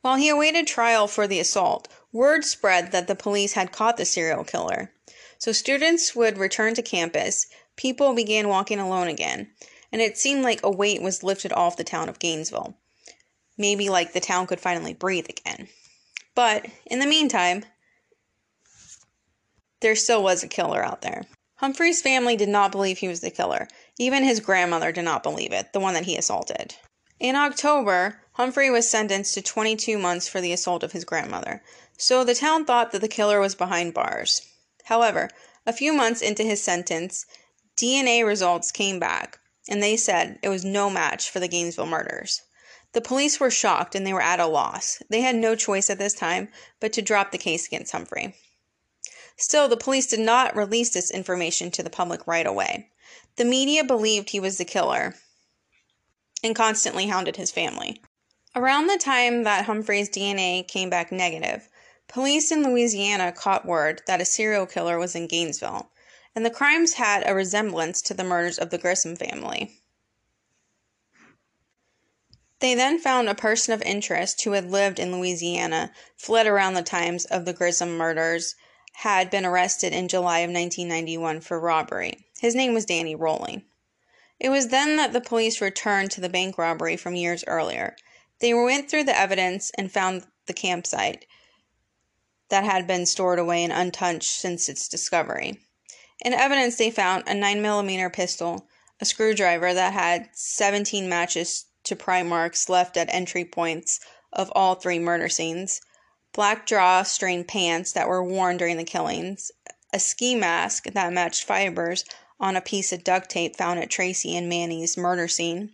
While 0.00 0.16
he 0.16 0.30
awaited 0.30 0.66
trial 0.66 1.06
for 1.06 1.26
the 1.26 1.40
assault, 1.40 1.88
word 2.10 2.44
spread 2.44 2.92
that 2.92 3.06
the 3.06 3.14
police 3.14 3.52
had 3.52 3.72
caught 3.72 3.98
the 3.98 4.06
serial 4.06 4.44
killer. 4.44 4.94
So 5.38 5.52
students 5.52 6.16
would 6.16 6.38
return 6.38 6.74
to 6.74 6.82
campus, 6.82 7.46
people 7.76 8.14
began 8.14 8.48
walking 8.48 8.78
alone 8.78 9.08
again, 9.08 9.50
and 9.92 10.00
it 10.00 10.16
seemed 10.16 10.42
like 10.42 10.60
a 10.62 10.70
weight 10.70 11.02
was 11.02 11.22
lifted 11.22 11.52
off 11.52 11.76
the 11.76 11.84
town 11.84 12.08
of 12.08 12.18
Gainesville. 12.18 12.78
Maybe 13.58 13.90
like 13.90 14.14
the 14.14 14.20
town 14.20 14.46
could 14.46 14.60
finally 14.60 14.94
breathe 14.94 15.28
again. 15.28 15.68
But 16.34 16.66
in 16.86 17.00
the 17.00 17.06
meantime, 17.06 17.64
there 19.80 19.96
still 19.96 20.22
was 20.22 20.42
a 20.42 20.48
killer 20.48 20.84
out 20.84 21.02
there. 21.02 21.24
Humphrey's 21.56 22.00
family 22.00 22.36
did 22.36 22.48
not 22.48 22.72
believe 22.72 22.98
he 22.98 23.08
was 23.08 23.20
the 23.20 23.30
killer. 23.30 23.68
Even 23.98 24.24
his 24.24 24.40
grandmother 24.40 24.92
did 24.92 25.04
not 25.04 25.22
believe 25.22 25.52
it, 25.52 25.72
the 25.72 25.80
one 25.80 25.94
that 25.94 26.06
he 26.06 26.16
assaulted. 26.16 26.74
In 27.18 27.36
October, 27.36 28.22
Humphrey 28.32 28.70
was 28.70 28.88
sentenced 28.88 29.34
to 29.34 29.42
22 29.42 29.98
months 29.98 30.26
for 30.26 30.40
the 30.40 30.52
assault 30.54 30.82
of 30.82 30.92
his 30.92 31.04
grandmother, 31.04 31.62
so 31.98 32.24
the 32.24 32.34
town 32.34 32.64
thought 32.64 32.92
that 32.92 33.02
the 33.02 33.08
killer 33.08 33.40
was 33.40 33.54
behind 33.54 33.92
bars. 33.92 34.40
However, 34.84 35.28
a 35.66 35.72
few 35.74 35.92
months 35.92 36.22
into 36.22 36.42
his 36.42 36.62
sentence, 36.62 37.26
DNA 37.76 38.24
results 38.24 38.72
came 38.72 38.98
back, 38.98 39.38
and 39.68 39.82
they 39.82 39.98
said 39.98 40.38
it 40.42 40.48
was 40.48 40.64
no 40.64 40.88
match 40.88 41.28
for 41.28 41.40
the 41.40 41.48
Gainesville 41.48 41.84
murders. 41.84 42.40
The 42.92 43.00
police 43.00 43.38
were 43.38 43.50
shocked 43.50 43.94
and 43.94 44.06
they 44.06 44.12
were 44.12 44.22
at 44.22 44.40
a 44.40 44.46
loss. 44.46 45.02
They 45.10 45.20
had 45.20 45.36
no 45.36 45.54
choice 45.54 45.90
at 45.90 45.98
this 45.98 46.14
time 46.14 46.48
but 46.80 46.92
to 46.94 47.02
drop 47.02 47.30
the 47.30 47.38
case 47.38 47.66
against 47.66 47.92
Humphrey. 47.92 48.34
Still, 49.40 49.68
the 49.68 49.76
police 49.78 50.06
did 50.06 50.20
not 50.20 50.54
release 50.54 50.90
this 50.90 51.10
information 51.10 51.70
to 51.70 51.82
the 51.82 51.88
public 51.88 52.26
right 52.26 52.46
away. 52.46 52.90
The 53.36 53.46
media 53.46 53.82
believed 53.82 54.28
he 54.28 54.38
was 54.38 54.58
the 54.58 54.66
killer 54.66 55.14
and 56.44 56.54
constantly 56.54 57.06
hounded 57.06 57.36
his 57.36 57.50
family. 57.50 58.02
Around 58.54 58.88
the 58.88 58.98
time 58.98 59.44
that 59.44 59.64
Humphrey's 59.64 60.10
DNA 60.10 60.68
came 60.68 60.90
back 60.90 61.10
negative, 61.10 61.70
police 62.06 62.52
in 62.52 62.62
Louisiana 62.62 63.32
caught 63.32 63.64
word 63.64 64.02
that 64.06 64.20
a 64.20 64.26
serial 64.26 64.66
killer 64.66 64.98
was 64.98 65.14
in 65.14 65.26
Gainesville, 65.26 65.90
and 66.34 66.44
the 66.44 66.50
crimes 66.50 66.92
had 66.92 67.26
a 67.26 67.34
resemblance 67.34 68.02
to 68.02 68.12
the 68.12 68.24
murders 68.24 68.58
of 68.58 68.68
the 68.68 68.76
Grissom 68.76 69.16
family. 69.16 69.80
They 72.58 72.74
then 72.74 72.98
found 72.98 73.30
a 73.30 73.34
person 73.34 73.72
of 73.72 73.80
interest 73.80 74.42
who 74.42 74.52
had 74.52 74.70
lived 74.70 74.98
in 74.98 75.16
Louisiana, 75.16 75.92
fled 76.14 76.46
around 76.46 76.74
the 76.74 76.82
times 76.82 77.24
of 77.24 77.46
the 77.46 77.54
Grissom 77.54 77.96
murders, 77.96 78.54
had 78.92 79.30
been 79.30 79.44
arrested 79.44 79.92
in 79.92 80.08
July 80.08 80.40
of 80.40 80.50
1991 80.50 81.40
for 81.40 81.58
robbery. 81.58 82.26
His 82.40 82.54
name 82.54 82.74
was 82.74 82.84
Danny 82.84 83.14
Rolling. 83.14 83.62
It 84.38 84.48
was 84.48 84.68
then 84.68 84.96
that 84.96 85.12
the 85.12 85.20
police 85.20 85.60
returned 85.60 86.10
to 86.12 86.20
the 86.20 86.28
bank 86.28 86.56
robbery 86.56 86.96
from 86.96 87.14
years 87.14 87.44
earlier. 87.46 87.96
They 88.40 88.54
went 88.54 88.90
through 88.90 89.04
the 89.04 89.18
evidence 89.18 89.70
and 89.76 89.92
found 89.92 90.26
the 90.46 90.54
campsite 90.54 91.26
that 92.48 92.64
had 92.64 92.86
been 92.86 93.06
stored 93.06 93.38
away 93.38 93.62
and 93.62 93.72
untouched 93.72 94.30
since 94.30 94.68
its 94.68 94.88
discovery. 94.88 95.60
In 96.24 96.32
evidence, 96.32 96.76
they 96.76 96.90
found 96.90 97.24
a 97.26 97.32
9mm 97.32 98.12
pistol, 98.12 98.66
a 99.00 99.04
screwdriver 99.04 99.72
that 99.72 99.92
had 99.92 100.30
17 100.32 101.08
matches 101.08 101.66
to 101.84 101.96
pry 101.96 102.22
marks 102.22 102.68
left 102.68 102.96
at 102.96 103.12
entry 103.12 103.44
points 103.44 104.00
of 104.32 104.50
all 104.54 104.74
three 104.74 104.98
murder 104.98 105.28
scenes, 105.28 105.80
black 106.32 106.66
drawstring 106.66 107.44
pants 107.44 107.92
that 107.92 108.08
were 108.08 108.22
worn 108.22 108.56
during 108.56 108.76
the 108.76 108.84
killings, 108.84 109.50
a 109.92 109.98
ski 109.98 110.34
mask 110.34 110.84
that 110.84 111.12
matched 111.12 111.44
fibers 111.44 112.04
on 112.38 112.56
a 112.56 112.60
piece 112.60 112.92
of 112.92 113.04
duct 113.04 113.30
tape 113.30 113.56
found 113.56 113.78
at 113.80 113.90
Tracy 113.90 114.36
and 114.36 114.48
Manny's 114.48 114.96
murder 114.96 115.28
scene, 115.28 115.72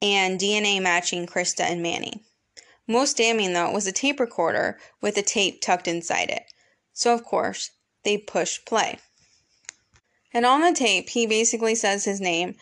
and 0.00 0.38
DNA 0.38 0.80
matching 0.80 1.26
Christa 1.26 1.62
and 1.62 1.82
Manny. 1.82 2.22
Most 2.86 3.18
damning, 3.18 3.52
though, 3.52 3.70
was 3.70 3.86
a 3.86 3.92
tape 3.92 4.18
recorder 4.18 4.78
with 5.00 5.16
a 5.16 5.22
tape 5.22 5.60
tucked 5.60 5.86
inside 5.86 6.30
it. 6.30 6.44
So, 6.92 7.14
of 7.14 7.24
course, 7.24 7.70
they 8.04 8.18
pushed 8.18 8.66
play. 8.66 8.98
And 10.32 10.46
on 10.46 10.60
the 10.60 10.72
tape, 10.72 11.10
he 11.10 11.26
basically 11.26 11.74
says 11.74 12.04
his 12.04 12.20
name 12.20 12.56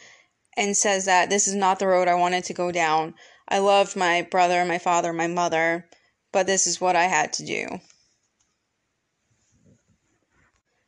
and 0.57 0.77
says 0.77 1.05
that 1.05 1.31
this 1.31 1.47
is 1.47 1.55
not 1.55 1.79
the 1.79 1.87
road 1.87 2.09
I 2.09 2.15
wanted 2.15 2.45
to 2.45 2.55
go 2.55 2.73
down. 2.73 3.15
I 3.49 3.59
loved 3.59 3.97
my 3.97 4.23
brother, 4.23 4.65
my 4.65 4.79
father, 4.79 5.13
my 5.13 5.27
mother, 5.27 5.89
but 6.33 6.47
this 6.47 6.67
is 6.67 6.81
what 6.81 6.97
I 6.97 7.05
had 7.05 7.33
to 7.35 7.45
do. 7.45 7.81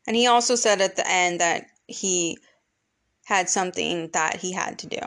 And 0.07 0.17
he 0.17 0.27
also 0.27 0.57
said 0.57 0.81
at 0.81 0.97
the 0.97 1.09
end 1.09 1.41
that 1.41 1.67
he 1.87 2.39
had 3.27 3.49
something 3.49 4.09
that 4.09 4.37
he 4.37 4.53
had 4.53 4.79
to 4.81 4.87
do. 4.87 5.01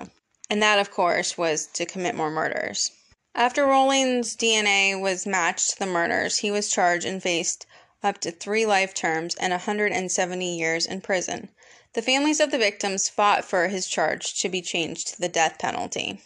And 0.49 0.61
that, 0.61 0.79
of 0.79 0.91
course, 0.91 1.37
was 1.37 1.67
to 1.73 1.85
commit 1.85 2.15
more 2.15 2.29
murders. 2.29 2.91
After 3.35 3.65
Rolling's 3.65 4.35
DNA 4.35 4.99
was 4.99 5.25
matched 5.25 5.71
to 5.71 5.79
the 5.79 5.85
murders, 5.87 6.37
he 6.37 6.51
was 6.51 6.71
charged 6.71 7.05
and 7.05 7.21
faced 7.21 7.65
up 8.03 8.19
to 8.19 8.31
three 8.31 8.65
life 8.65 8.93
terms 8.93 9.35
and 9.35 9.51
170 9.51 10.57
years 10.57 10.85
in 10.85 11.01
prison. 11.01 11.49
The 11.93 12.01
families 12.01 12.39
of 12.39 12.51
the 12.51 12.57
victims 12.57 13.09
fought 13.09 13.43
for 13.45 13.67
his 13.67 13.87
charge 13.87 14.39
to 14.41 14.49
be 14.49 14.61
changed 14.61 15.07
to 15.09 15.19
the 15.19 15.29
death 15.29 15.57
penalty. 15.57 16.21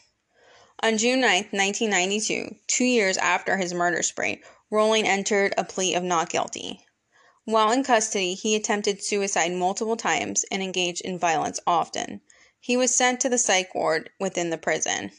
On 0.83 0.95
June 0.95 1.21
9, 1.21 1.47
1992, 1.49 2.55
two 2.67 2.85
years 2.85 3.17
after 3.17 3.57
his 3.57 3.73
murder 3.73 4.03
spree, 4.03 4.43
Rolling 4.69 5.07
entered 5.07 5.55
a 5.57 5.63
plea 5.63 5.95
of 5.95 6.03
not 6.03 6.29
guilty. 6.29 6.85
While 7.45 7.71
in 7.71 7.83
custody, 7.83 8.35
he 8.35 8.55
attempted 8.55 9.03
suicide 9.03 9.53
multiple 9.53 9.97
times 9.97 10.45
and 10.51 10.61
engaged 10.61 11.01
in 11.01 11.17
violence 11.17 11.59
often. 11.65 12.21
He 12.59 12.77
was 12.77 12.93
sent 12.93 13.19
to 13.21 13.29
the 13.29 13.39
psych 13.39 13.73
ward 13.73 14.11
within 14.19 14.51
the 14.51 14.57
prison. 14.59 15.11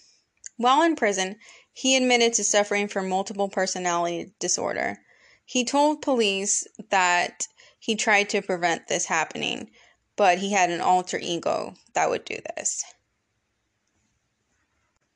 While 0.58 0.82
in 0.82 0.94
prison, 0.94 1.40
he 1.72 1.96
admitted 1.96 2.34
to 2.34 2.44
suffering 2.44 2.86
from 2.86 3.08
multiple 3.08 3.48
personality 3.48 4.34
disorder. 4.38 4.98
He 5.44 5.64
told 5.64 6.02
police 6.02 6.68
that 6.90 7.48
he 7.80 7.96
tried 7.96 8.28
to 8.28 8.42
prevent 8.42 8.86
this 8.86 9.06
happening, 9.06 9.70
but 10.14 10.38
he 10.38 10.52
had 10.52 10.70
an 10.70 10.80
alter 10.80 11.18
ego 11.18 11.74
that 11.94 12.10
would 12.10 12.24
do 12.24 12.36
this. 12.54 12.84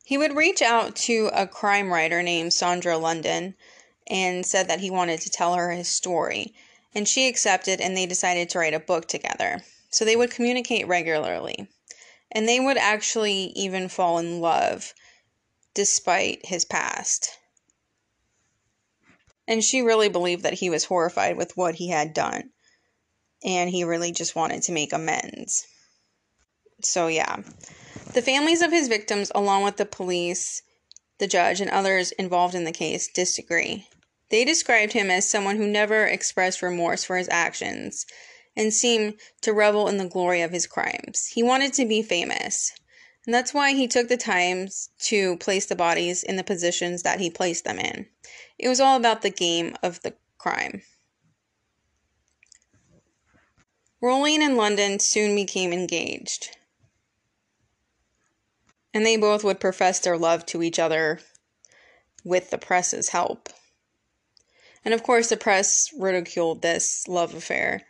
He 0.05 0.19
would 0.19 0.37
reach 0.37 0.63
out 0.63 0.97
to 0.97 1.31
a 1.33 1.47
crime 1.47 1.93
writer 1.93 2.23
named 2.23 2.51
Sondra 2.51 3.01
London 3.01 3.55
and 4.07 4.45
said 4.45 4.69
that 4.69 4.81
he 4.81 4.91
wanted 4.91 5.21
to 5.23 5.31
tell 5.31 5.55
her 5.55 5.71
his 5.71 5.89
story 5.89 6.55
and 6.95 7.09
she 7.09 7.27
accepted, 7.27 7.81
and 7.81 7.97
they 7.97 8.07
decided 8.07 8.51
to 8.51 8.59
write 8.59 8.75
a 8.75 8.81
book 8.81 9.09
together. 9.09 9.63
So 9.91 10.05
they 10.05 10.17
would 10.17 10.31
communicate 10.31 10.87
regularly, 10.87 11.69
and 12.31 12.49
they 12.49 12.61
would 12.61 12.77
actually 12.77 13.53
even 13.55 13.89
fall 13.89 14.19
in 14.19 14.41
love 14.41 14.93
despite 15.75 16.47
his 16.47 16.65
past. 16.65 17.31
And 19.49 19.65
she 19.65 19.83
really 19.83 20.09
believed 20.09 20.43
that 20.45 20.55
he 20.55 20.71
was 20.71 20.85
horrified 20.85 21.37
with 21.37 21.57
what 21.57 21.75
he 21.77 21.89
had 21.89 22.15
done, 22.15 22.51
and 23.43 23.71
he 23.71 23.85
really 23.85 24.13
just 24.13 24.37
wanted 24.37 24.63
to 24.65 24.73
make 24.73 24.93
amends. 24.93 25.67
So, 26.83 27.07
yeah. 27.07 27.43
The 28.13 28.21
families 28.21 28.61
of 28.61 28.73
his 28.73 28.89
victims, 28.89 29.33
along 29.35 29.63
with 29.63 29.79
the 29.79 29.87
police, 29.87 30.63
the 31.19 31.27
judge, 31.27 31.63
and 31.63 31.71
others 31.71 32.13
involved 32.13 32.55
in 32.55 32.65
the 32.65 32.73
case, 32.73 33.09
disagree. 33.09 33.87
They 34.29 34.45
described 34.45 34.93
him 34.93 35.11
as 35.11 35.27
someone 35.27 35.57
who 35.57 35.67
never 35.67 36.05
expressed 36.05 36.61
remorse 36.61 37.05
for 37.05 37.17
his 37.17 37.29
actions 37.31 38.05
and 38.55 38.73
seemed 38.73 39.15
to 39.41 39.55
revel 39.55 39.89
in 39.89 39.97
the 39.97 40.09
glory 40.09 40.43
of 40.43 40.51
his 40.51 40.67
crimes. 40.67 41.29
He 41.29 41.43
wanted 41.43 41.73
to 41.75 41.87
be 41.87 42.03
famous. 42.03 42.73
And 43.25 43.33
that's 43.33 43.55
why 43.55 43.73
he 43.73 43.89
took 43.89 44.09
the 44.09 44.19
time 44.19 44.69
to 45.05 45.39
place 45.39 45.65
the 45.65 45.77
bodies 45.77 46.23
in 46.23 46.37
the 46.37 46.45
positions 46.45 47.03
that 47.05 47.21
he 47.21 47.31
placed 47.31 47.65
them 47.65 47.79
in. 47.79 48.07
It 48.59 48.69
was 48.69 48.81
all 48.81 48.99
about 48.99 49.23
the 49.23 49.31
game 49.31 49.75
of 49.83 50.03
the 50.03 50.15
crime. 50.37 50.83
Rolling 54.03 54.43
and 54.43 54.57
London 54.59 54.99
soon 54.99 55.35
became 55.35 55.73
engaged. 55.73 56.57
And 58.95 59.07
they 59.07 59.17
both 59.17 59.43
would 59.45 59.61
profess 59.61 60.01
their 60.01 60.19
love 60.19 60.45
to 60.47 60.63
each 60.63 60.79
other 60.79 61.21
with 62.25 62.51
the 62.51 62.59
press's 62.59 63.11
help. 63.11 63.49
And 64.85 64.93
of 64.93 65.03
course, 65.03 65.29
the 65.29 65.37
press 65.37 65.91
ridiculed 65.99 66.63
this 66.63 67.07
love 67.09 67.35
affair. 67.35 67.83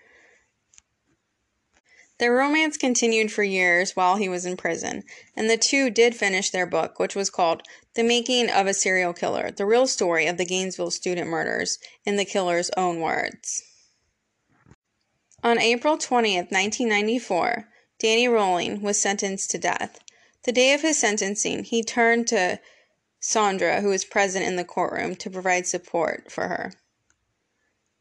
Their 2.19 2.35
romance 2.35 2.77
continued 2.77 3.33
for 3.33 3.43
years 3.43 3.97
while 3.97 4.15
he 4.15 4.29
was 4.29 4.47
in 4.47 4.57
prison, 4.57 5.03
and 5.35 5.51
the 5.51 5.57
two 5.57 5.91
did 5.91 6.15
finish 6.15 6.51
their 6.51 6.67
book, 6.67 7.01
which 7.01 7.17
was 7.17 7.31
called 7.31 7.63
The 7.95 8.05
Making 8.05 8.49
of 8.49 8.69
a 8.69 8.75
Serial 8.75 9.13
Killer 9.13 9.51
The 9.51 9.67
Real 9.67 9.89
Story 9.89 10.27
of 10.27 10.37
the 10.37 10.45
Gainesville 10.45 10.93
Student 10.93 11.29
Murders, 11.29 11.81
in 12.05 12.17
the 12.17 12.25
killer's 12.25 12.71
own 12.77 13.01
words. 13.01 13.65
On 15.43 15.59
April 15.59 15.97
20th, 15.99 16.53
1994, 16.53 17.69
Danny 17.99 18.29
Rolling 18.29 18.83
was 18.83 19.01
sentenced 19.01 19.51
to 19.51 19.59
death. 19.59 19.99
The 20.45 20.53
day 20.53 20.73
of 20.75 20.83
his 20.83 20.99
sentencing, 20.99 21.65
he 21.65 21.83
turned 21.83 22.27
to 22.29 22.61
Sondra, 23.21 23.81
who 23.81 23.91
was 23.91 24.05
present 24.05 24.45
in 24.45 24.57
the 24.57 24.65
courtroom, 24.65 25.15
to 25.17 25.31
provide 25.31 25.67
support 25.67 26.33
for 26.33 26.49
her. 26.49 26.73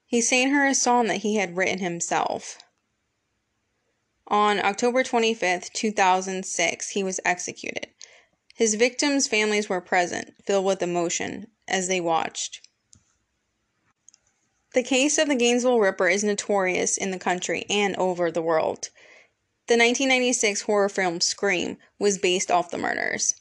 He 0.05 0.21
sang 0.21 0.49
her 0.49 0.65
a 0.65 0.73
song 0.73 1.07
that 1.07 1.17
he 1.21 1.35
had 1.35 1.55
written 1.55 1.79
himself. 1.79 2.57
On 4.27 4.59
October 4.59 5.03
25th, 5.03 5.71
2006, 5.73 6.89
he 6.89 7.03
was 7.03 7.19
executed. 7.23 7.87
His 8.55 8.75
victims' 8.75 9.27
families 9.27 9.69
were 9.69 9.81
present, 9.81 10.33
filled 10.45 10.65
with 10.65 10.81
emotion, 10.81 11.47
as 11.67 11.87
they 11.87 12.01
watched. 12.01 12.61
The 14.73 14.83
case 14.83 15.17
of 15.17 15.27
the 15.27 15.35
Gainesville 15.35 15.79
Ripper 15.79 16.07
is 16.07 16.23
notorious 16.23 16.97
in 16.97 17.11
the 17.11 17.19
country 17.19 17.65
and 17.69 17.95
over 17.97 18.31
the 18.31 18.41
world. 18.41 18.89
The 19.71 19.77
1996 19.77 20.63
horror 20.63 20.89
film 20.89 21.21
Scream 21.21 21.77
was 21.97 22.17
based 22.17 22.51
off 22.51 22.71
the 22.71 22.77
murders. 22.77 23.35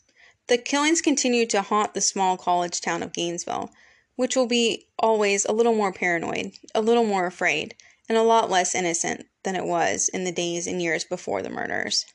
The 0.46 0.58
killings 0.58 1.00
continued 1.00 1.50
to 1.50 1.62
haunt 1.62 1.92
the 1.92 2.00
small 2.00 2.36
college 2.36 2.80
town 2.80 3.02
of 3.02 3.12
Gainesville, 3.12 3.72
which 4.14 4.36
will 4.36 4.46
be 4.46 4.86
always 4.96 5.44
a 5.44 5.52
little 5.52 5.74
more 5.74 5.92
paranoid, 5.92 6.52
a 6.72 6.82
little 6.82 7.02
more 7.02 7.26
afraid, 7.26 7.74
and 8.08 8.16
a 8.16 8.22
lot 8.22 8.48
less 8.48 8.76
innocent 8.76 9.26
than 9.42 9.56
it 9.56 9.64
was 9.64 10.08
in 10.08 10.22
the 10.22 10.30
days 10.30 10.68
and 10.68 10.80
years 10.80 11.02
before 11.02 11.42
the 11.42 11.50
murders. 11.50 12.06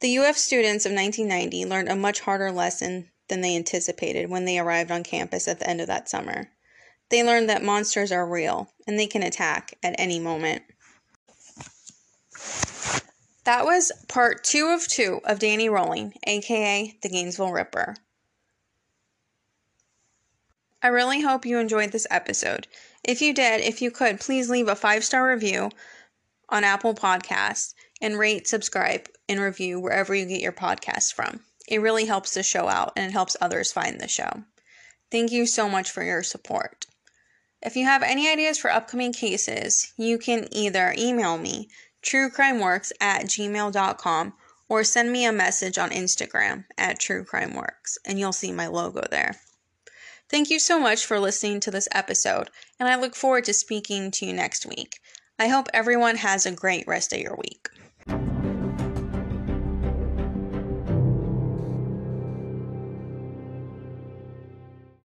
The 0.00 0.18
UF 0.18 0.36
students 0.36 0.84
of 0.84 0.90
1990 0.90 1.64
learned 1.64 1.90
a 1.90 1.94
much 1.94 2.18
harder 2.18 2.50
lesson 2.50 3.12
than 3.28 3.40
they 3.40 3.54
anticipated 3.54 4.30
when 4.30 4.46
they 4.46 4.58
arrived 4.58 4.90
on 4.90 5.04
campus 5.04 5.46
at 5.46 5.60
the 5.60 5.70
end 5.70 5.80
of 5.80 5.86
that 5.86 6.08
summer. 6.08 6.50
They 7.08 7.22
learned 7.22 7.48
that 7.50 7.62
monsters 7.62 8.10
are 8.10 8.28
real 8.28 8.72
and 8.84 8.98
they 8.98 9.06
can 9.06 9.22
attack 9.22 9.74
at 9.80 9.94
any 9.96 10.18
moment. 10.18 10.64
That 13.44 13.64
was 13.64 13.90
part 14.08 14.44
two 14.44 14.68
of 14.68 14.86
two 14.86 15.20
of 15.24 15.40
Danny 15.40 15.68
Rolling, 15.68 16.14
aka 16.24 16.96
the 17.02 17.08
Gainesville 17.08 17.52
Ripper. 17.52 17.96
I 20.80 20.88
really 20.88 21.20
hope 21.22 21.46
you 21.46 21.58
enjoyed 21.58 21.92
this 21.92 22.06
episode. 22.10 22.66
If 23.04 23.20
you 23.20 23.32
did, 23.32 23.60
if 23.60 23.82
you 23.82 23.90
could, 23.90 24.20
please 24.20 24.50
leave 24.50 24.68
a 24.68 24.76
five 24.76 25.04
star 25.04 25.28
review 25.28 25.70
on 26.48 26.64
Apple 26.64 26.94
Podcasts 26.94 27.74
and 28.00 28.18
rate, 28.18 28.46
subscribe, 28.46 29.08
and 29.28 29.40
review 29.40 29.80
wherever 29.80 30.14
you 30.14 30.26
get 30.26 30.40
your 30.40 30.52
podcasts 30.52 31.12
from. 31.12 31.40
It 31.68 31.80
really 31.80 32.04
helps 32.04 32.34
the 32.34 32.42
show 32.42 32.68
out 32.68 32.92
and 32.96 33.06
it 33.06 33.12
helps 33.12 33.36
others 33.40 33.72
find 33.72 34.00
the 34.00 34.08
show. 34.08 34.44
Thank 35.10 35.30
you 35.30 35.46
so 35.46 35.68
much 35.68 35.90
for 35.90 36.02
your 36.02 36.22
support. 36.22 36.86
If 37.60 37.76
you 37.76 37.84
have 37.84 38.02
any 38.02 38.28
ideas 38.28 38.58
for 38.58 38.72
upcoming 38.72 39.12
cases, 39.12 39.92
you 39.96 40.18
can 40.18 40.48
either 40.50 40.94
email 40.98 41.38
me, 41.38 41.68
truecrimeworks 42.02 42.92
at 43.00 43.24
gmail.com, 43.24 44.34
or 44.68 44.84
send 44.84 45.12
me 45.12 45.24
a 45.24 45.32
message 45.32 45.78
on 45.78 45.90
Instagram 45.90 46.64
at 46.78 46.98
truecrimeworks, 46.98 47.98
and 48.06 48.18
you'll 48.18 48.32
see 48.32 48.52
my 48.52 48.66
logo 48.66 49.02
there. 49.10 49.36
Thank 50.28 50.48
you 50.48 50.58
so 50.58 50.80
much 50.80 51.04
for 51.04 51.20
listening 51.20 51.60
to 51.60 51.70
this 51.70 51.88
episode, 51.92 52.48
and 52.80 52.88
I 52.88 52.96
look 52.96 53.14
forward 53.14 53.44
to 53.44 53.52
speaking 53.52 54.10
to 54.12 54.26
you 54.26 54.32
next 54.32 54.64
week. 54.64 54.98
I 55.38 55.48
hope 55.48 55.68
everyone 55.74 56.16
has 56.16 56.46
a 56.46 56.52
great 56.52 56.86
rest 56.86 57.12
of 57.12 57.20
your 57.20 57.36
week. 57.36 57.68